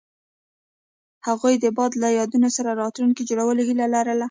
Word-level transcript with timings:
هغوی 1.27 1.55
د 1.63 1.65
باد 1.77 1.91
له 2.03 2.09
یادونو 2.19 2.49
سره 2.57 2.77
راتلونکی 2.83 3.27
جوړولو 3.29 3.61
هیله 3.69 3.85
لرله. 3.93 4.19